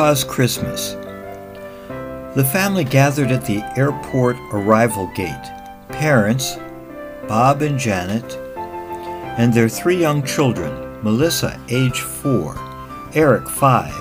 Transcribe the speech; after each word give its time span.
Grandpa's 0.00 0.24
Christmas. 0.24 0.92
The 2.34 2.48
family 2.50 2.84
gathered 2.84 3.30
at 3.30 3.44
the 3.44 3.60
airport 3.78 4.38
arrival 4.50 5.08
gate. 5.14 5.52
Parents, 5.90 6.56
Bob 7.28 7.60
and 7.60 7.78
Janet, 7.78 8.34
and 9.36 9.52
their 9.52 9.68
three 9.68 9.98
young 9.98 10.22
children, 10.24 10.72
Melissa, 11.02 11.60
age 11.68 12.00
four, 12.00 12.56
Eric, 13.12 13.46
five, 13.46 13.94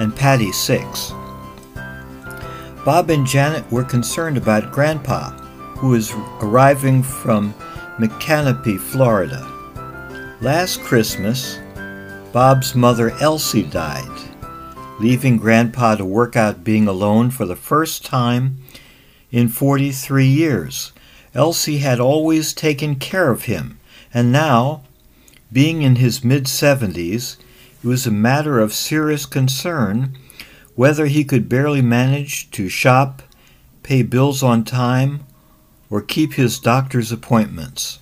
and 0.00 0.16
Patty, 0.16 0.52
six. 0.52 1.12
Bob 2.86 3.10
and 3.10 3.26
Janet 3.26 3.70
were 3.70 3.84
concerned 3.84 4.38
about 4.38 4.72
Grandpa, 4.72 5.32
who 5.76 5.90
was 5.90 6.14
arriving 6.40 7.02
from 7.02 7.52
Micanopy, 7.98 8.80
Florida. 8.80 9.46
Last 10.40 10.80
Christmas, 10.80 11.58
Bob's 12.32 12.74
mother 12.74 13.10
Elsie 13.20 13.64
died, 13.64 14.29
leaving 15.00 15.38
Grandpa 15.38 15.94
to 15.94 16.04
work 16.04 16.36
out 16.36 16.62
being 16.62 16.86
alone 16.86 17.30
for 17.30 17.46
the 17.46 17.56
first 17.56 18.04
time 18.04 18.58
in 19.32 19.48
43 19.48 20.26
years. 20.26 20.92
Elsie 21.34 21.78
had 21.78 21.98
always 21.98 22.52
taken 22.52 22.96
care 22.96 23.30
of 23.30 23.44
him, 23.44 23.80
and 24.12 24.30
now, 24.30 24.82
being 25.50 25.80
in 25.80 25.96
his 25.96 26.22
mid 26.22 26.44
70s, 26.44 27.38
it 27.82 27.86
was 27.86 28.06
a 28.06 28.10
matter 28.10 28.60
of 28.60 28.74
serious 28.74 29.24
concern 29.24 30.18
whether 30.74 31.06
he 31.06 31.24
could 31.24 31.48
barely 31.48 31.80
manage 31.80 32.50
to 32.50 32.68
shop, 32.68 33.22
pay 33.82 34.02
bills 34.02 34.42
on 34.42 34.64
time, 34.64 35.24
or 35.88 36.02
keep 36.02 36.34
his 36.34 36.58
doctor's 36.58 37.10
appointments. 37.10 38.00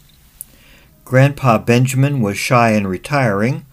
Grandpa 1.04 1.58
Benjamin 1.58 2.20
was 2.20 2.36
shy 2.36 2.70
and 2.70 2.88
retiring, 2.88 3.64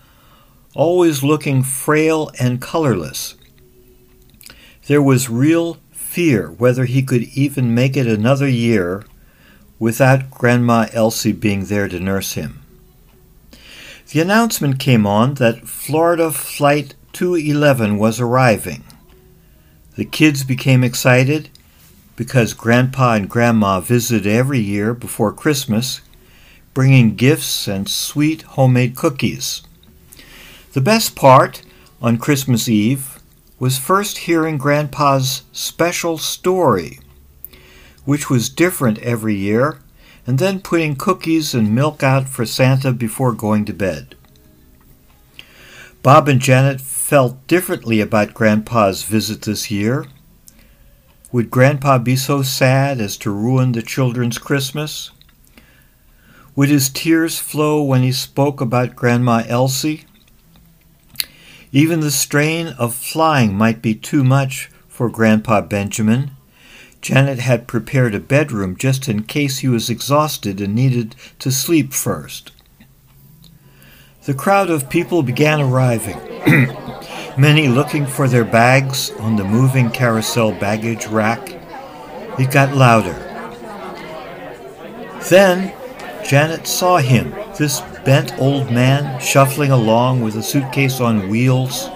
always 0.75 1.23
looking 1.23 1.63
frail 1.63 2.29
and 2.39 2.61
colorless. 2.61 3.35
There 4.87 5.01
was 5.01 5.29
real 5.29 5.77
fear 5.91 6.51
whether 6.51 6.85
he 6.85 7.01
could 7.01 7.23
even 7.23 7.73
make 7.73 7.97
it 7.97 8.05
another 8.05 8.47
year 8.47 9.03
without 9.79 10.29
Grandma 10.29 10.87
Elsie 10.93 11.31
being 11.31 11.65
there 11.65 11.87
to 11.87 11.99
nurse 11.99 12.33
him. 12.33 12.61
The 14.11 14.21
announcement 14.21 14.79
came 14.79 15.07
on 15.07 15.33
that 15.35 15.67
Florida 15.67 16.31
Flight 16.31 16.93
211 17.13 17.97
was 17.97 18.19
arriving. 18.19 18.83
The 19.95 20.05
kids 20.05 20.43
became 20.43 20.83
excited 20.83 21.49
because 22.15 22.53
Grandpa 22.53 23.13
and 23.15 23.29
Grandma 23.29 23.79
visited 23.79 24.27
every 24.27 24.59
year 24.59 24.93
before 24.93 25.33
Christmas, 25.33 26.01
bringing 26.73 27.15
gifts 27.15 27.67
and 27.67 27.89
sweet 27.89 28.43
homemade 28.43 28.95
cookies. 28.95 29.64
The 30.75 30.81
best 30.81 31.15
part 31.15 31.61
on 32.01 32.17
Christmas 32.17 32.67
Eve 32.67 33.21
was 33.59 33.77
first 33.77 34.17
hearing 34.17 34.57
Grandpa's 34.57 35.43
special 35.53 36.17
story, 36.17 36.99
which 38.03 38.29
was 38.29 38.49
different 38.49 38.97
every 38.99 39.35
year, 39.35 39.79
and 40.27 40.37
then 40.37 40.59
putting 40.59 40.97
cookies 40.97 41.53
and 41.53 41.73
milk 41.73 42.03
out 42.03 42.27
for 42.27 42.45
Santa 42.45 42.91
before 42.91 43.31
going 43.31 43.63
to 43.63 43.73
bed. 43.73 44.15
Bob 46.03 46.27
and 46.27 46.41
Janet 46.41 46.81
felt 46.81 47.47
differently 47.47 48.01
about 48.01 48.33
Grandpa's 48.33 49.03
visit 49.03 49.43
this 49.43 49.71
year. 49.71 50.07
Would 51.31 51.49
Grandpa 51.49 51.99
be 51.99 52.17
so 52.17 52.41
sad 52.41 52.99
as 52.99 53.15
to 53.19 53.31
ruin 53.31 53.71
the 53.71 53.81
children's 53.81 54.37
Christmas? 54.37 55.11
Would 56.53 56.67
his 56.67 56.89
tears 56.89 57.39
flow 57.39 57.81
when 57.81 58.03
he 58.03 58.11
spoke 58.11 58.59
about 58.59 58.97
Grandma 58.97 59.43
Elsie? 59.47 60.03
Even 61.75 61.99
the 61.99 62.09
strain 62.09 62.69
of 62.79 62.95
flying 62.95 63.53
might 63.53 63.81
be 63.81 63.93
too 63.93 64.23
much 64.23 64.69
for 64.87 65.09
Grandpa 65.09 65.59
Benjamin. 65.59 66.31
Janet 67.01 67.39
had 67.39 67.67
prepared 67.67 68.15
a 68.15 68.19
bedroom 68.21 68.77
just 68.77 69.09
in 69.09 69.23
case 69.23 69.57
he 69.57 69.67
was 69.67 69.89
exhausted 69.89 70.61
and 70.61 70.73
needed 70.73 71.17
to 71.39 71.51
sleep 71.51 71.91
first. 71.91 72.53
The 74.23 74.33
crowd 74.33 74.69
of 74.69 74.89
people 74.89 75.21
began 75.21 75.59
arriving, 75.59 76.17
many 77.37 77.67
looking 77.67 78.05
for 78.05 78.29
their 78.29 78.45
bags 78.45 79.11
on 79.19 79.35
the 79.35 79.43
moving 79.43 79.91
carousel 79.91 80.53
baggage 80.53 81.07
rack. 81.07 81.59
It 82.39 82.51
got 82.51 82.73
louder. 82.73 83.19
Then 85.27 85.73
Janet 86.25 86.67
saw 86.67 86.99
him, 86.99 87.35
this 87.57 87.81
bent 88.05 88.37
old 88.39 88.71
man, 88.71 89.19
shuffling 89.19 89.71
along 89.71 90.21
with 90.21 90.35
a 90.35 90.43
suitcase 90.43 91.01
on 91.01 91.27
wheels, 91.27 91.89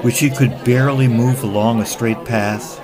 which 0.00 0.18
he 0.18 0.30
could 0.30 0.64
barely 0.64 1.06
move 1.06 1.44
along 1.44 1.80
a 1.80 1.86
straight 1.86 2.24
path. 2.24 2.80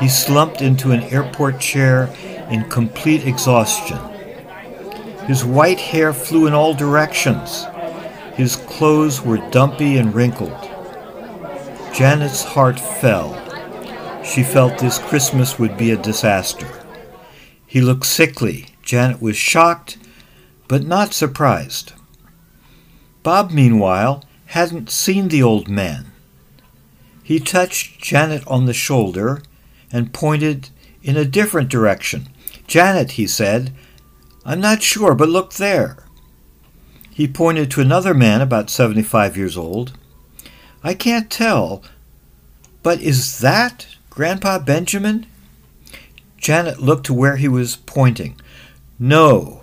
He 0.00 0.08
slumped 0.08 0.62
into 0.62 0.92
an 0.92 1.02
airport 1.02 1.60
chair 1.60 2.08
in 2.50 2.68
complete 2.70 3.26
exhaustion. 3.26 3.98
His 5.26 5.44
white 5.44 5.78
hair 5.78 6.12
flew 6.14 6.46
in 6.46 6.54
all 6.54 6.74
directions. 6.74 7.66
His 8.34 8.56
clothes 8.56 9.20
were 9.20 9.50
dumpy 9.50 9.98
and 9.98 10.14
wrinkled. 10.14 10.56
Janet's 11.94 12.42
heart 12.42 12.80
fell. 12.80 13.36
She 14.24 14.42
felt 14.42 14.78
this 14.78 14.98
Christmas 14.98 15.58
would 15.58 15.76
be 15.76 15.90
a 15.90 15.96
disaster. 15.96 16.66
He 17.66 17.80
looked 17.80 18.06
sickly. 18.06 18.66
Janet 18.82 19.20
was 19.20 19.36
shocked, 19.36 19.98
but 20.70 20.84
not 20.84 21.12
surprised. 21.12 21.94
Bob, 23.24 23.50
meanwhile, 23.50 24.22
hadn't 24.46 24.88
seen 24.88 25.26
the 25.26 25.42
old 25.42 25.68
man. 25.68 26.06
He 27.24 27.40
touched 27.40 28.00
Janet 28.00 28.46
on 28.46 28.66
the 28.66 28.72
shoulder 28.72 29.42
and 29.90 30.14
pointed 30.14 30.70
in 31.02 31.16
a 31.16 31.24
different 31.24 31.70
direction. 31.70 32.28
Janet, 32.68 33.12
he 33.12 33.26
said, 33.26 33.72
I'm 34.44 34.60
not 34.60 34.80
sure, 34.80 35.16
but 35.16 35.28
look 35.28 35.54
there. 35.54 36.04
He 37.10 37.26
pointed 37.26 37.68
to 37.72 37.80
another 37.80 38.14
man 38.14 38.40
about 38.40 38.70
75 38.70 39.36
years 39.36 39.56
old. 39.56 39.98
I 40.84 40.94
can't 40.94 41.28
tell, 41.28 41.82
but 42.84 43.00
is 43.00 43.40
that 43.40 43.88
Grandpa 44.08 44.60
Benjamin? 44.60 45.26
Janet 46.38 46.78
looked 46.78 47.06
to 47.06 47.12
where 47.12 47.38
he 47.38 47.48
was 47.48 47.74
pointing. 47.74 48.40
No, 49.00 49.59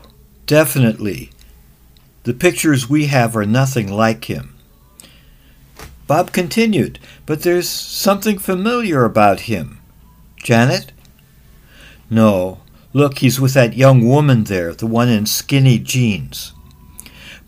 definitely. 0.47 1.29
The 2.23 2.33
pictures 2.33 2.89
we 2.89 3.05
have 3.05 3.35
are 3.35 3.45
nothing 3.45 3.91
like 3.91 4.25
him. 4.25 4.55
Bob 6.07 6.31
continued, 6.31 6.99
but 7.25 7.43
there's 7.43 7.69
something 7.69 8.39
familiar 8.39 9.03
about 9.03 9.41
him. 9.41 9.79
Janet? 10.37 10.93
No. 12.09 12.61
Look, 12.93 13.19
he's 13.19 13.39
with 13.39 13.53
that 13.53 13.75
young 13.75 14.07
woman 14.07 14.45
there, 14.45 14.73
the 14.73 14.87
one 14.87 15.09
in 15.09 15.25
skinny 15.25 15.77
jeans. 15.77 16.53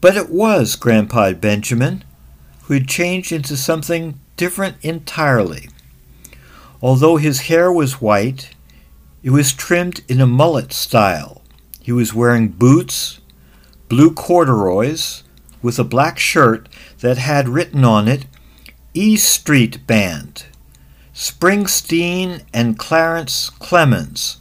But 0.02 0.18
it 0.18 0.30
was 0.30 0.76
Grandpa 0.76 1.32
Benjamin, 1.32 2.04
who 2.64 2.74
had 2.74 2.88
changed 2.88 3.32
into 3.32 3.56
something 3.56 4.20
different 4.36 4.76
entirely. 4.82 5.70
Although 6.82 7.18
his 7.18 7.42
hair 7.42 7.72
was 7.72 8.02
white, 8.02 8.52
it 9.24 9.32
was 9.32 9.54
trimmed 9.54 10.02
in 10.08 10.22
a 10.22 10.28
mullet 10.28 10.72
style. 10.72 11.39
He 11.90 11.94
was 11.94 12.14
wearing 12.14 12.50
boots, 12.50 13.20
blue 13.88 14.14
corduroys, 14.14 15.24
with 15.64 15.80
a 15.80 15.84
black 15.84 16.20
shirt 16.20 16.70
that 17.00 17.18
had 17.18 17.50
written 17.50 17.84
on 17.84 18.08
it 18.08 18.28
E 18.94 19.18
Street 19.18 19.88
Band. 19.88 20.46
Springsteen 21.16 22.44
and 22.54 22.78
Clarence 22.78 23.50
Clemons, 23.50 24.38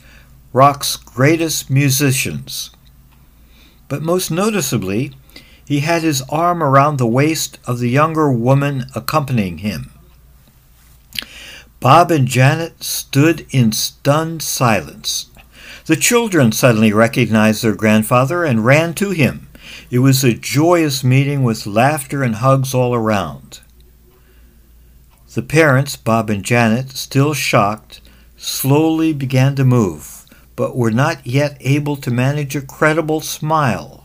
rock's 0.53 0.97
greatest 0.97 1.71
musicians. 1.71 2.69
But 3.89 4.03
most 4.03 4.31
noticeably, 4.31 5.15
he 5.65 5.81
had 5.81 6.03
his 6.03 6.21
arm 6.29 6.63
around 6.63 6.99
the 6.99 7.07
waist 7.07 7.59
of 7.67 7.79
the 7.79 7.89
younger 7.89 8.31
woman 8.31 8.85
accompanying 8.95 9.59
him. 9.65 9.91
Bob 11.81 12.11
and 12.11 12.29
Janet 12.29 12.85
stood 12.85 13.47
in 13.51 13.73
stunned 13.73 14.43
silence. 14.43 15.28
The 15.89 15.97
children 15.97 16.53
suddenly 16.53 16.93
recognized 16.93 17.65
their 17.65 17.75
grandfather 17.75 18.45
and 18.45 18.63
ran 18.63 18.93
to 18.97 19.13
him. 19.13 19.49
It 19.91 20.01
was 20.01 20.23
a 20.23 20.35
joyous 20.35 21.03
meeting 21.03 21.43
with 21.43 21.67
laughter 21.67 22.23
and 22.23 22.35
hugs 22.35 22.75
all 22.75 22.95
around. 22.95 23.61
The 25.33 25.41
parents, 25.41 25.97
Bob 25.97 26.29
and 26.29 26.45
Janet, 26.45 26.91
still 26.91 27.33
shocked, 27.33 28.03
slowly 28.37 29.15
began 29.15 29.57
to 29.57 29.65
move, 29.65 30.27
but 30.57 30.77
were 30.77 30.91
not 30.91 31.27
yet 31.27 31.57
able 31.61 31.97
to 31.97 32.11
manage 32.11 32.55
a 32.55 32.61
credible 32.61 33.23
smile. 33.23 34.05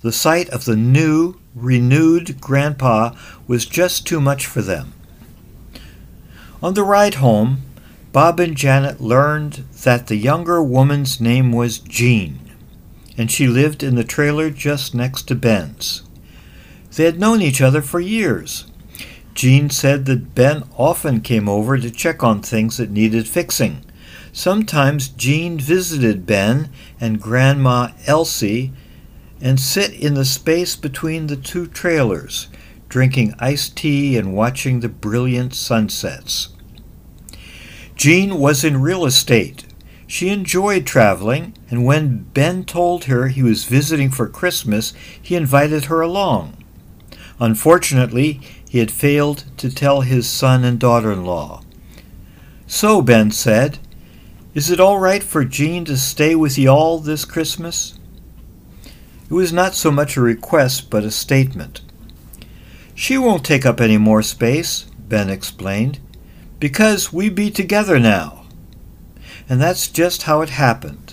The 0.00 0.10
sight 0.10 0.48
of 0.48 0.64
the 0.64 0.74
new, 0.74 1.36
renewed 1.54 2.40
grandpa 2.40 3.14
was 3.46 3.66
just 3.66 4.04
too 4.04 4.20
much 4.20 4.46
for 4.46 4.62
them. 4.62 4.94
On 6.60 6.74
the 6.74 6.82
ride 6.82 7.14
home, 7.14 7.62
Bob 8.14 8.38
and 8.38 8.56
Janet 8.56 9.00
learned 9.00 9.64
that 9.82 10.06
the 10.06 10.14
younger 10.14 10.62
woman's 10.62 11.20
name 11.20 11.50
was 11.50 11.80
Jean, 11.80 12.38
and 13.18 13.28
she 13.28 13.48
lived 13.48 13.82
in 13.82 13.96
the 13.96 14.04
trailer 14.04 14.50
just 14.50 14.94
next 14.94 15.22
to 15.24 15.34
Ben's. 15.34 16.04
They 16.94 17.06
had 17.06 17.18
known 17.18 17.42
each 17.42 17.60
other 17.60 17.82
for 17.82 17.98
years. 17.98 18.66
Jean 19.34 19.68
said 19.68 20.06
that 20.06 20.32
Ben 20.32 20.62
often 20.78 21.22
came 21.22 21.48
over 21.48 21.76
to 21.76 21.90
check 21.90 22.22
on 22.22 22.40
things 22.40 22.76
that 22.76 22.92
needed 22.92 23.26
fixing. 23.26 23.84
Sometimes 24.32 25.08
Jean 25.08 25.58
visited 25.58 26.24
Ben 26.24 26.70
and 27.00 27.20
Grandma 27.20 27.88
Elsie 28.06 28.72
and 29.40 29.58
sit 29.58 29.92
in 29.92 30.14
the 30.14 30.24
space 30.24 30.76
between 30.76 31.26
the 31.26 31.36
two 31.36 31.66
trailers, 31.66 32.46
drinking 32.88 33.34
iced 33.40 33.76
tea 33.76 34.16
and 34.16 34.36
watching 34.36 34.78
the 34.78 34.88
brilliant 34.88 35.52
sunsets. 35.52 36.53
Jean 37.96 38.38
was 38.38 38.64
in 38.64 38.82
real 38.82 39.04
estate. 39.04 39.64
She 40.06 40.28
enjoyed 40.28 40.86
traveling, 40.86 41.56
and 41.70 41.84
when 41.84 42.26
Ben 42.34 42.64
told 42.64 43.04
her 43.04 43.28
he 43.28 43.42
was 43.42 43.64
visiting 43.64 44.10
for 44.10 44.28
Christmas, 44.28 44.92
he 45.20 45.34
invited 45.36 45.86
her 45.86 46.00
along. 46.00 46.56
Unfortunately, 47.40 48.40
he 48.68 48.78
had 48.78 48.90
failed 48.90 49.44
to 49.56 49.72
tell 49.72 50.02
his 50.02 50.28
son 50.28 50.64
and 50.64 50.78
daughter 50.78 51.12
in 51.12 51.24
law. 51.24 51.62
So, 52.66 53.02
Ben 53.02 53.30
said, 53.30 53.78
is 54.54 54.70
it 54.70 54.78
all 54.78 55.00
right 55.00 55.22
for 55.22 55.44
Jean 55.44 55.84
to 55.86 55.96
stay 55.96 56.36
with 56.36 56.56
ye 56.56 56.68
all 56.68 57.00
this 57.00 57.24
Christmas? 57.24 57.98
It 59.28 59.32
was 59.32 59.52
not 59.52 59.74
so 59.74 59.90
much 59.90 60.16
a 60.16 60.20
request, 60.20 60.90
but 60.90 61.02
a 61.02 61.10
statement. 61.10 61.80
She 62.94 63.18
won't 63.18 63.44
take 63.44 63.66
up 63.66 63.80
any 63.80 63.98
more 63.98 64.22
space, 64.22 64.86
Ben 65.08 65.28
explained, 65.28 65.98
because 66.64 67.12
we 67.12 67.28
be 67.28 67.50
together 67.50 68.00
now. 68.00 68.42
And 69.50 69.60
that's 69.60 69.86
just 69.86 70.22
how 70.22 70.40
it 70.40 70.48
happened 70.48 71.12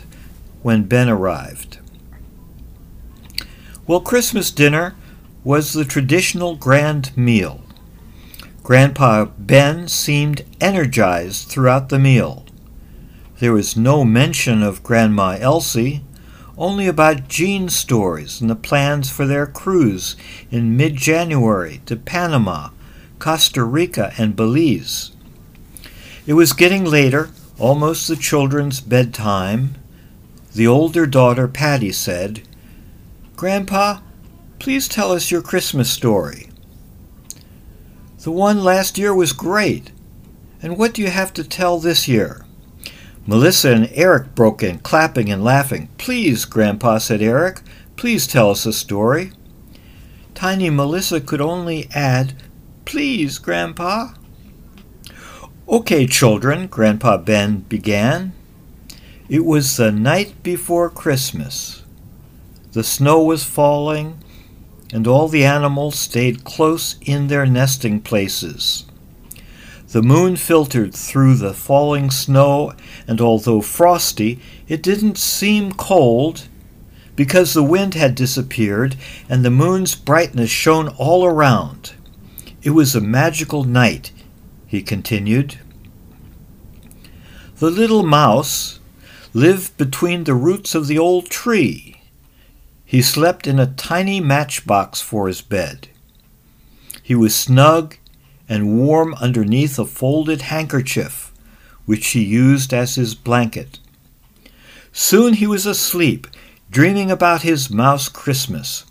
when 0.62 0.83
Ben 0.83 1.09
arrived. 1.09 1.77
Well, 3.86 4.00
Christmas 4.00 4.50
dinner 4.50 4.95
was 5.44 5.74
the 5.74 5.83
traditional 5.83 6.56
grand 6.56 7.12
meal. 7.18 7.59
Grandpa 8.63 9.25
Ben 9.25 9.89
seemed 9.89 10.45
energized 10.62 11.50
throughout 11.50 11.89
the 11.89 12.00
meal. 12.00 12.45
There 13.39 13.51
was 13.51 13.75
no 13.75 14.06
mention 14.06 14.63
of 14.63 14.83
Grandma 14.83 15.36
Elsie, 15.38 16.01
only 16.57 16.88
about 16.88 17.27
Jean's 17.27 17.75
stories 17.75 18.39
and 18.39 18.50
the 18.50 18.56
plans 18.56 19.09
for 19.09 19.25
their 19.25 19.48
cruise 19.48 20.15
in 20.50 20.77
mid 20.77 20.95
January 20.95 21.81
to 21.88 21.98
Panama, 21.98 22.69
Costa 23.19 23.65
Rica, 23.65 24.13
and 24.18 24.33
Belize. 24.33 25.12
It 26.31 26.36
was 26.36 26.54
getting 26.54 26.86
later, 26.86 27.30
almost 27.60 28.07
the 28.07 28.16
children's 28.16 28.80
bedtime. 28.80 29.75
The 30.56 30.66
older 30.66 31.06
daughter, 31.06 31.45
Patty, 31.50 31.92
said, 31.92 32.48
Grandpa, 33.36 34.00
please 34.57 34.88
tell 34.88 35.12
us 35.12 35.30
your 35.30 35.42
Christmas 35.42 35.89
story. 35.89 36.48
The 38.19 38.31
one 38.31 38.63
last 38.63 38.98
year 38.98 39.13
was 39.13 39.33
great. 39.33 39.92
And 40.62 40.78
what 40.78 40.94
do 40.94 41.01
you 41.01 41.10
have 41.10 41.33
to 41.33 41.44
tell 41.44 41.80
this 41.80 42.07
year? 42.07 42.45
Melissa 43.27 43.74
and 43.74 43.89
Eric 43.92 44.34
broke 44.34 44.63
in, 44.63 44.80
clapping 44.80 45.30
and 45.30 45.44
laughing. 45.44 45.89
Please, 45.98 46.45
Grandpa, 46.45 47.00
said 47.00 47.22
Eric, 47.22 47.60
please 47.98 48.25
tell 48.25 48.51
us 48.51 48.66
a 48.66 48.72
story. 48.72 49.34
Tiny 50.34 50.69
Melissa 50.69 51.19
could 51.19 51.42
only 51.42 51.89
add, 51.94 52.42
Please, 52.86 53.38
Grandpa. 53.38 54.13
Okay, 55.71 56.06
children, 56.06 56.68
Grandpa 56.68 57.15
Ben 57.15 57.59
began. 57.59 58.33
It 59.29 59.45
was 59.45 59.77
the 59.77 59.89
night 59.89 60.44
before 60.44 60.89
Christmas. 60.89 61.83
The 62.73 62.83
snow 62.83 63.23
was 63.23 63.45
falling, 63.45 64.18
and 64.91 65.07
all 65.07 65.29
the 65.29 65.45
animals 65.45 65.97
stayed 65.97 66.44
close 66.44 66.97
in 67.00 67.27
their 67.27 67.45
nesting 67.45 68.01
places. 68.01 68.83
The 69.94 70.01
moon 70.01 70.35
filtered 70.35 70.94
through 70.94 71.35
the 71.35 71.53
falling 71.53 72.12
snow, 72.12 72.74
and 73.07 73.21
although 73.21 73.62
frosty, 73.62 74.41
it 74.67 74.83
didn't 74.83 75.17
seem 75.17 75.71
cold 75.71 76.50
because 77.15 77.53
the 77.53 77.63
wind 77.63 77.94
had 77.94 78.15
disappeared 78.15 78.97
and 79.29 79.45
the 79.45 79.50
moon's 79.50 79.95
brightness 79.95 80.50
shone 80.50 80.89
all 80.97 81.24
around. 81.25 81.94
It 82.62 82.71
was 82.71 82.94
a 82.94 83.00
magical 83.00 83.63
night, 83.63 84.12
he 84.71 84.81
continued. 84.81 85.59
The 87.59 87.69
little 87.69 88.03
mouse 88.03 88.79
lived 89.33 89.75
between 89.75 90.23
the 90.23 90.33
roots 90.33 90.73
of 90.73 90.88
the 90.88 90.97
old 90.97 91.29
tree. 91.29 92.01
He 92.85 93.01
slept 93.01 93.47
in 93.47 93.59
a 93.59 93.73
tiny 93.73 94.21
matchbox 94.21 95.01
for 95.01 95.27
his 95.27 95.41
bed. 95.41 95.89
He 97.03 97.13
was 97.13 97.35
snug 97.35 97.97
and 98.47 98.79
warm 98.79 99.13
underneath 99.15 99.77
a 99.77 99.85
folded 99.85 100.44
handkerchief, 100.44 101.33
which 101.85 102.07
he 102.07 102.24
used 102.24 102.74
as 102.74 102.95
his 102.95 103.13
blanket. 103.13 103.77
Soon 104.94 105.33
he 105.33 105.47
was 105.47 105.65
asleep, 105.65 106.27
dreaming 106.69 107.12
about 107.12 107.41
his 107.41 107.69
mouse 107.69 108.07
Christmas. 108.07 108.85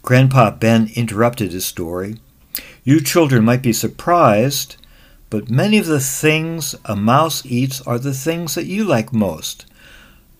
Grandpa 0.00 0.50
Ben 0.50 0.90
interrupted 0.94 1.52
his 1.52 1.66
story. 1.66 2.16
You 2.84 3.00
children 3.00 3.44
might 3.44 3.62
be 3.62 3.72
surprised, 3.72 4.76
but 5.30 5.50
many 5.50 5.78
of 5.78 5.86
the 5.86 6.00
things 6.00 6.74
a 6.84 6.96
mouse 6.96 7.44
eats 7.44 7.80
are 7.82 7.98
the 7.98 8.14
things 8.14 8.54
that 8.54 8.66
you 8.66 8.84
like 8.84 9.12
most, 9.12 9.66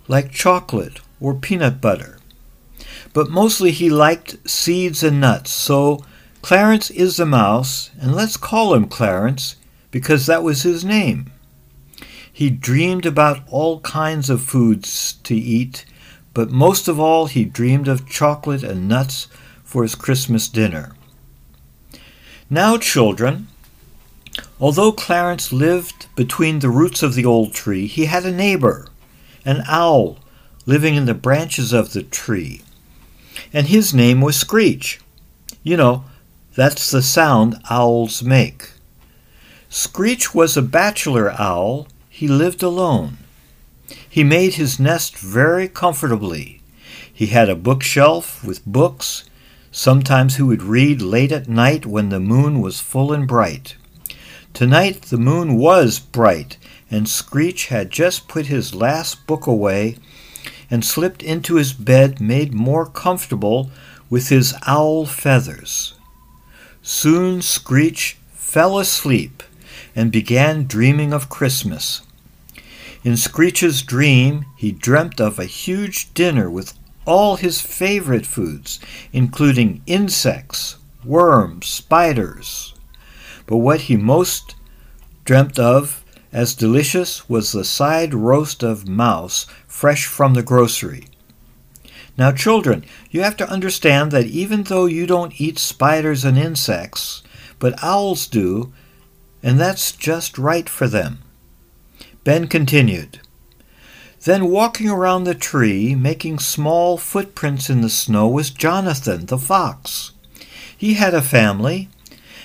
like 0.07 0.31
chocolate 0.31 1.01
or 1.21 1.35
peanut 1.35 1.81
butter. 1.81 2.19
But 3.13 3.31
mostly 3.31 3.71
he 3.71 3.91
liked 3.91 4.49
seeds 4.49 5.03
and 5.03 5.21
nuts, 5.21 5.51
so 5.51 6.05
Clarence 6.41 6.91
is 6.91 7.17
the 7.17 7.27
mouse, 7.27 7.91
and 8.01 8.15
let's 8.15 8.37
call 8.37 8.75
him 8.75 8.87
Clarence 8.87 9.57
because 9.91 10.27
that 10.27 10.43
was 10.43 10.63
his 10.63 10.85
name. 10.85 11.31
He 12.33 12.51
dreamed 12.51 13.05
about 13.05 13.43
all 13.49 13.81
kinds 13.81 14.31
of 14.31 14.41
foods 14.41 15.15
to 15.25 15.35
eat, 15.35 15.85
but 16.33 16.51
most 16.51 16.87
of 16.87 17.01
all 17.01 17.27
he 17.27 17.45
dreamed 17.45 17.89
of 17.89 18.09
chocolate 18.09 18.63
and 18.63 18.89
nuts 18.89 19.27
for 19.65 19.83
his 19.83 19.97
Christmas 19.97 20.49
dinner. 20.49 20.95
Now, 22.51 22.79
children, 22.79 23.49
although 24.59 24.93
Clarence 24.93 25.53
lived 25.53 26.07
between 26.17 26.61
the 26.61 26.71
roots 26.71 27.03
of 27.03 27.15
the 27.15 27.27
old 27.27 27.53
tree, 27.53 27.87
he 27.87 28.07
had 28.07 28.25
a 28.25 28.33
neighbor, 28.33 28.89
an 29.45 29.63
owl, 29.69 30.19
living 30.65 30.95
in 30.95 31.05
the 31.05 31.15
branches 31.15 31.73
of 31.73 31.93
the 31.93 32.03
tree, 32.03 32.63
and 33.53 33.67
his 33.67 33.93
name 33.93 34.21
was 34.23 34.37
Screech. 34.37 35.01
You 35.63 35.77
know, 35.77 36.05
that's 36.55 36.91
the 36.91 37.03
sound 37.03 37.61
owls 37.69 38.23
make. 38.23 38.71
Screech 39.69 40.35
was 40.35 40.57
a 40.57 40.63
bachelor 40.63 41.31
owl. 41.39 41.87
He 42.09 42.27
lived 42.27 42.63
alone. 42.63 43.19
He 44.09 44.25
made 44.25 44.55
his 44.55 44.81
nest 44.81 45.19
very 45.19 45.69
comfortably. 45.69 46.63
He 47.13 47.27
had 47.27 47.49
a 47.51 47.55
bookshelf 47.55 48.43
with 48.43 48.65
books. 48.65 49.25
Sometimes 49.71 50.37
he 50.37 50.43
would 50.43 50.63
read 50.63 51.03
late 51.03 51.33
at 51.33 51.49
night 51.49 51.85
when 51.85 52.09
the 52.09 52.21
moon 52.21 52.61
was 52.61 52.81
full 52.81 53.13
and 53.13 53.29
bright. 53.29 53.77
Tonight 54.55 55.03
the 55.03 55.19
moon 55.19 55.57
was 55.57 55.99
bright, 55.99 56.57
and 56.91 57.09
Screech 57.09 57.67
had 57.67 57.91
just 57.91 58.29
put 58.29 58.47
his 58.47 58.75
last 58.75 59.27
book 59.27 59.47
away 59.47 59.97
and 60.71 60.85
slipped 60.85 61.23
into 61.23 61.57
his 61.57 61.73
bed 61.73 62.21
made 62.21 62.53
more 62.55 62.87
comfortable 62.87 63.71
with 64.11 64.29
his 64.29 64.55
owl 64.67 65.07
feathers. 65.07 65.95
Soon 66.83 67.43
Screech 67.43 68.17
fell 68.33 68.79
asleep 68.79 69.43
and 69.95 70.11
began 70.11 70.67
dreaming 70.67 71.13
of 71.13 71.29
Christmas. 71.29 72.03
In 73.05 73.17
Screech's 73.17 73.83
dream, 73.83 74.47
he 74.57 74.73
dreamt 74.73 75.21
of 75.21 75.39
a 75.39 75.45
huge 75.45 76.13
dinner 76.15 76.51
with 76.51 76.78
all 77.09 77.37
his 77.37 77.61
favorite 77.61 78.27
foods, 78.27 78.79
including 79.13 79.83
insects, 79.87 80.77
worms, 81.05 81.67
spiders. 81.67 82.75
But 83.47 83.57
what 83.57 83.83
he 83.83 83.97
most 83.97 84.55
dreamt 85.25 85.59
of 85.59 86.05
as 86.33 86.55
delicious 86.55 87.29
was 87.29 87.53
the 87.53 87.65
side 87.65 88.13
roast 88.13 88.63
of 88.63 88.87
mouse 88.87 89.47
fresh 89.67 90.05
from 90.05 90.35
the 90.35 90.43
grocery. 90.43 91.07
Now, 92.19 92.33
children, 92.33 92.85
you 93.11 93.23
have 93.23 93.37
to 93.39 93.49
understand 93.49 94.11
that 94.11 94.27
even 94.27 94.65
though 94.65 94.87
you 94.87 95.07
don't 95.07 95.41
eat 95.41 95.59
spiders 95.59 96.25
and 96.25 96.37
insects, 96.37 97.23
but 97.59 97.83
owls 97.83 98.27
do, 98.27 98.73
and 99.43 99.59
that's 99.59 99.93
just 99.93 100.37
right 100.37 100.69
for 100.69 100.89
them. 100.89 101.21
Ben 102.25 102.49
continued. 102.49 103.21
Then, 104.29 104.51
walking 104.51 104.91
around 104.91 105.25
the 105.25 105.35
tree, 105.35 105.95
making 105.95 106.41
small 106.41 106.99
footprints 106.99 107.71
in 107.71 107.81
the 107.81 107.89
snow, 107.89 108.29
was 108.29 108.51
Jonathan 108.51 109.25
the 109.25 109.39
fox. 109.39 110.13
He 110.77 110.95
had 111.01 111.15
a 111.15 111.23
family, 111.23 111.89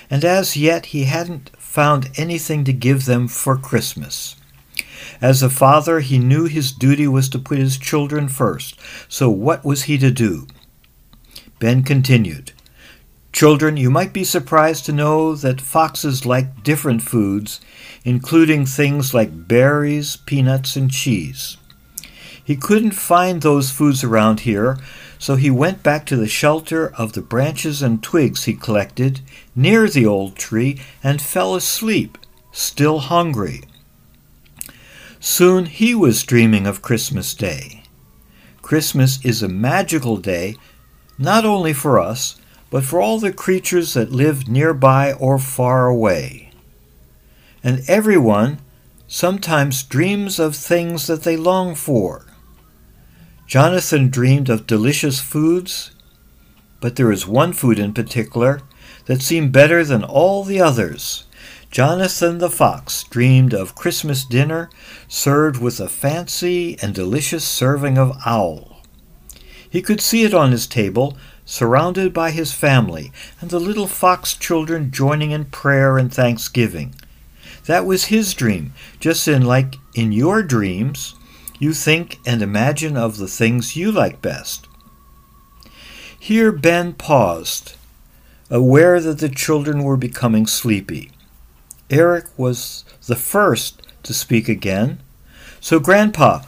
and 0.08 0.24
as 0.24 0.56
yet 0.56 0.86
he 0.86 1.04
hadn't 1.04 1.50
found 1.58 2.08
anything 2.16 2.64
to 2.64 2.72
give 2.72 3.04
them 3.04 3.28
for 3.28 3.58
Christmas. 3.58 4.36
As 5.20 5.42
a 5.42 5.50
father, 5.50 6.00
he 6.00 6.18
knew 6.18 6.46
his 6.46 6.72
duty 6.72 7.06
was 7.06 7.28
to 7.28 7.38
put 7.38 7.58
his 7.58 7.76
children 7.76 8.28
first. 8.28 8.80
So 9.06 9.28
what 9.28 9.62
was 9.62 9.82
he 9.82 9.98
to 9.98 10.10
do? 10.10 10.46
Ben 11.58 11.82
continued. 11.82 12.52
Children, 13.30 13.76
you 13.76 13.90
might 13.90 14.14
be 14.14 14.24
surprised 14.24 14.86
to 14.86 14.92
know 14.92 15.34
that 15.34 15.60
foxes 15.60 16.24
like 16.24 16.62
different 16.62 17.02
foods, 17.02 17.60
including 18.04 18.64
things 18.64 19.12
like 19.12 19.46
berries, 19.46 20.16
peanuts, 20.16 20.76
and 20.76 20.90
cheese. 20.90 21.58
He 22.44 22.56
couldn't 22.56 22.92
find 22.92 23.40
those 23.40 23.70
foods 23.70 24.04
around 24.04 24.40
here, 24.40 24.78
so 25.18 25.36
he 25.36 25.50
went 25.50 25.82
back 25.82 26.04
to 26.06 26.16
the 26.16 26.28
shelter 26.28 26.92
of 26.94 27.14
the 27.14 27.22
branches 27.22 27.80
and 27.80 28.02
twigs 28.02 28.44
he 28.44 28.52
collected 28.52 29.20
near 29.56 29.88
the 29.88 30.04
old 30.04 30.36
tree 30.36 30.80
and 31.02 31.22
fell 31.22 31.54
asleep, 31.54 32.18
still 32.52 32.98
hungry. 32.98 33.62
Soon 35.20 35.64
he 35.64 35.94
was 35.94 36.22
dreaming 36.22 36.66
of 36.66 36.82
Christmas 36.82 37.32
Day. 37.32 37.82
Christmas 38.60 39.24
is 39.24 39.42
a 39.42 39.48
magical 39.48 40.18
day, 40.18 40.56
not 41.18 41.46
only 41.46 41.72
for 41.72 41.98
us, 41.98 42.36
but 42.68 42.84
for 42.84 43.00
all 43.00 43.18
the 43.18 43.32
creatures 43.32 43.94
that 43.94 44.12
live 44.12 44.48
nearby 44.48 45.12
or 45.12 45.38
far 45.38 45.86
away. 45.86 46.50
And 47.62 47.82
everyone 47.88 48.58
sometimes 49.06 49.82
dreams 49.82 50.38
of 50.38 50.54
things 50.54 51.06
that 51.06 51.22
they 51.22 51.36
long 51.36 51.74
for. 51.74 52.26
Jonathan 53.46 54.08
dreamed 54.08 54.48
of 54.48 54.66
delicious 54.66 55.20
foods, 55.20 55.90
but 56.80 56.96
there 56.96 57.12
is 57.12 57.26
one 57.26 57.52
food 57.52 57.78
in 57.78 57.92
particular 57.92 58.60
that 59.04 59.20
seemed 59.20 59.52
better 59.52 59.84
than 59.84 60.02
all 60.02 60.44
the 60.44 60.60
others. 60.60 61.24
Jonathan 61.70 62.38
the 62.38 62.48
fox 62.48 63.04
dreamed 63.04 63.52
of 63.52 63.74
Christmas 63.74 64.24
dinner 64.24 64.70
served 65.08 65.60
with 65.60 65.78
a 65.78 65.88
fancy 65.88 66.78
and 66.80 66.94
delicious 66.94 67.44
serving 67.44 67.98
of 67.98 68.16
owl. 68.24 68.82
He 69.68 69.82
could 69.82 70.00
see 70.00 70.22
it 70.22 70.32
on 70.32 70.52
his 70.52 70.66
table, 70.66 71.16
surrounded 71.44 72.14
by 72.14 72.30
his 72.30 72.52
family, 72.52 73.12
and 73.40 73.50
the 73.50 73.60
little 73.60 73.88
fox 73.88 74.34
children 74.34 74.90
joining 74.90 75.32
in 75.32 75.44
prayer 75.46 75.98
and 75.98 76.12
thanksgiving. 76.12 76.94
That 77.66 77.84
was 77.84 78.06
his 78.06 78.32
dream, 78.34 78.72
just 79.00 79.28
in 79.28 79.42
like 79.44 79.76
in 79.94 80.12
your 80.12 80.42
dreams 80.42 81.14
you 81.64 81.72
think 81.72 82.18
and 82.26 82.42
imagine 82.42 82.94
of 82.94 83.16
the 83.16 83.26
things 83.26 83.74
you 83.74 83.90
like 83.90 84.20
best. 84.20 84.68
Here 86.20 86.52
Ben 86.52 86.92
paused, 86.92 87.76
aware 88.50 89.00
that 89.00 89.18
the 89.18 89.30
children 89.30 89.82
were 89.82 89.96
becoming 89.96 90.46
sleepy. 90.46 91.10
Eric 91.88 92.26
was 92.36 92.84
the 93.06 93.16
first 93.16 93.80
to 94.02 94.12
speak 94.12 94.46
again. 94.46 95.00
So, 95.58 95.80
Grandpa, 95.80 96.42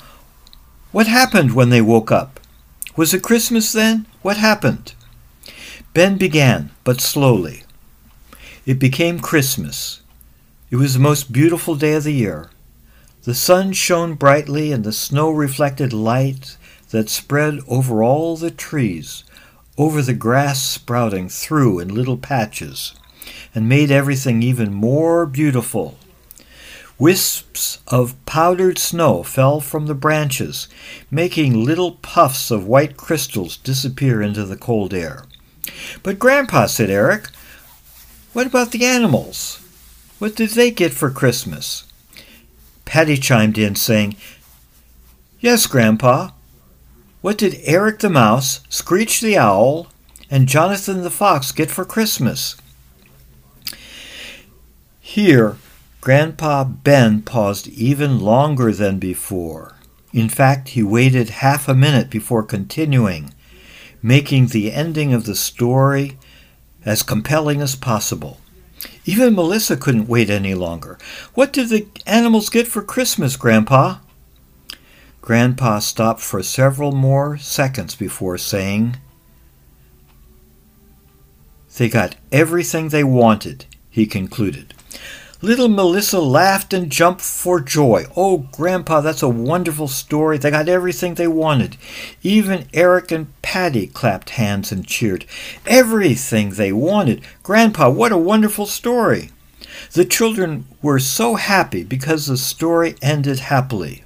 what 0.92 1.06
happened 1.06 1.54
when 1.54 1.70
they 1.70 1.80
woke 1.80 2.12
up? 2.12 2.38
Was 2.94 3.14
it 3.14 3.22
Christmas 3.22 3.72
then? 3.72 4.06
What 4.20 4.36
happened? 4.36 4.92
Ben 5.94 6.18
began, 6.18 6.72
but 6.84 7.00
slowly. 7.00 7.62
It 8.66 8.78
became 8.78 9.20
Christmas. 9.20 10.02
It 10.70 10.76
was 10.76 10.92
the 10.92 11.00
most 11.00 11.32
beautiful 11.32 11.74
day 11.74 11.94
of 11.94 12.04
the 12.04 12.12
year. 12.12 12.50
The 13.26 13.34
sun 13.34 13.72
shone 13.72 14.14
brightly, 14.14 14.70
and 14.70 14.84
the 14.84 14.92
snow 14.92 15.30
reflected 15.32 15.92
light 15.92 16.56
that 16.90 17.10
spread 17.10 17.58
over 17.66 18.00
all 18.00 18.36
the 18.36 18.52
trees, 18.52 19.24
over 19.76 20.00
the 20.00 20.14
grass 20.14 20.62
sprouting 20.62 21.28
through 21.28 21.80
in 21.80 21.92
little 21.92 22.18
patches, 22.18 22.94
and 23.52 23.68
made 23.68 23.90
everything 23.90 24.44
even 24.44 24.72
more 24.72 25.26
beautiful. 25.26 25.98
Wisps 27.00 27.80
of 27.88 28.14
powdered 28.26 28.78
snow 28.78 29.24
fell 29.24 29.60
from 29.60 29.86
the 29.86 29.94
branches, 29.94 30.68
making 31.10 31.64
little 31.64 31.96
puffs 31.96 32.52
of 32.52 32.68
white 32.68 32.96
crystals 32.96 33.56
disappear 33.56 34.22
into 34.22 34.44
the 34.44 34.56
cold 34.56 34.94
air. 34.94 35.24
But, 36.04 36.20
Grandpa, 36.20 36.66
said 36.66 36.90
Eric, 36.90 37.30
what 38.32 38.46
about 38.46 38.70
the 38.70 38.84
animals? 38.86 39.60
What 40.20 40.36
did 40.36 40.50
they 40.50 40.70
get 40.70 40.92
for 40.92 41.10
Christmas? 41.10 41.85
Patty 42.86 43.18
chimed 43.18 43.58
in, 43.58 43.74
saying, 43.74 44.16
Yes, 45.40 45.66
Grandpa. 45.66 46.30
What 47.20 47.36
did 47.36 47.60
Eric 47.64 47.98
the 47.98 48.08
Mouse, 48.08 48.60
Screech 48.70 49.20
the 49.20 49.36
Owl, 49.36 49.88
and 50.30 50.48
Jonathan 50.48 51.02
the 51.02 51.10
Fox 51.10 51.52
get 51.52 51.70
for 51.70 51.84
Christmas? 51.84 52.56
Here, 55.00 55.56
Grandpa 56.00 56.64
Ben 56.64 57.20
paused 57.20 57.68
even 57.68 58.20
longer 58.20 58.72
than 58.72 58.98
before. 58.98 59.74
In 60.12 60.28
fact, 60.28 60.70
he 60.70 60.82
waited 60.82 61.30
half 61.30 61.68
a 61.68 61.74
minute 61.74 62.08
before 62.08 62.42
continuing, 62.42 63.34
making 64.02 64.46
the 64.46 64.72
ending 64.72 65.12
of 65.12 65.26
the 65.26 65.34
story 65.34 66.16
as 66.84 67.02
compelling 67.02 67.60
as 67.60 67.74
possible. 67.74 68.40
Even 69.08 69.36
Melissa 69.36 69.76
couldn't 69.76 70.08
wait 70.08 70.28
any 70.28 70.54
longer. 70.54 70.98
What 71.34 71.52
did 71.52 71.68
the 71.68 71.86
animals 72.06 72.50
get 72.50 72.66
for 72.66 72.82
Christmas, 72.82 73.36
Grandpa? 73.36 73.98
Grandpa 75.22 75.78
stopped 75.78 76.20
for 76.20 76.42
several 76.42 76.90
more 76.90 77.38
seconds 77.38 77.94
before 77.94 78.36
saying, 78.36 78.96
They 81.76 81.88
got 81.88 82.16
everything 82.32 82.88
they 82.88 83.04
wanted, 83.04 83.66
he 83.90 84.06
concluded. 84.06 84.74
Little 85.42 85.68
Melissa 85.68 86.18
laughed 86.18 86.72
and 86.72 86.90
jumped 86.90 87.20
for 87.20 87.60
joy. 87.60 88.06
Oh, 88.16 88.48
Grandpa, 88.52 89.02
that's 89.02 89.22
a 89.22 89.28
wonderful 89.28 89.86
story. 89.86 90.38
They 90.38 90.50
got 90.50 90.68
everything 90.68 91.14
they 91.14 91.28
wanted. 91.28 91.76
Even 92.22 92.68
Eric 92.72 93.12
and 93.12 93.40
Patty 93.42 93.86
clapped 93.86 94.30
hands 94.30 94.72
and 94.72 94.86
cheered. 94.86 95.26
Everything 95.66 96.50
they 96.50 96.72
wanted. 96.72 97.22
Grandpa, 97.42 97.90
what 97.90 98.12
a 98.12 98.18
wonderful 98.18 98.64
story. 98.64 99.30
The 99.92 100.06
children 100.06 100.66
were 100.80 100.98
so 100.98 101.34
happy 101.34 101.84
because 101.84 102.26
the 102.26 102.38
story 102.38 102.96
ended 103.02 103.40
happily. 103.40 104.04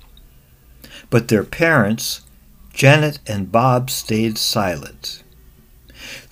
But 1.10 1.28
their 1.28 1.44
parents, 1.44 2.22
Janet 2.72 3.20
and 3.26 3.52
Bob, 3.52 3.88
stayed 3.88 4.36
silent. 4.36 5.22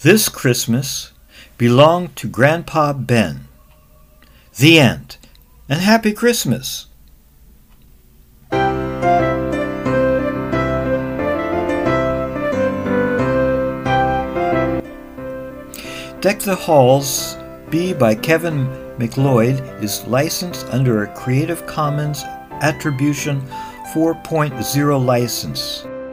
This 0.02 0.28
Christmas 0.28 1.12
belonged 1.56 2.16
to 2.16 2.28
Grandpa 2.28 2.92
Ben 2.92 3.47
the 4.58 4.78
end. 4.80 5.16
And 5.68 5.80
Happy 5.80 6.12
Christmas. 6.12 6.86
Deck 16.20 16.40
the 16.40 16.56
Halls 16.56 17.36
B 17.70 17.94
by 17.94 18.14
Kevin 18.16 18.66
MacLeod 18.98 19.60
is 19.82 20.04
licensed 20.06 20.66
under 20.70 21.04
a 21.04 21.14
Creative 21.14 21.64
Commons 21.66 22.24
Attribution 22.60 23.40
4.0 23.94 25.04
license. 25.04 25.86